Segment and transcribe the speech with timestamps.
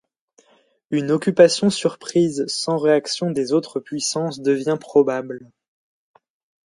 [0.89, 5.47] Une occupation-surprise sans réaction des autres puissances devient probable.